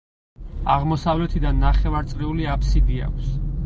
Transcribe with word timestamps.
აღმოსავლეთიდან 0.75 1.63
ნახევარწრიული 1.67 2.53
აფსიდი 2.59 3.03
აქვს. 3.11 3.35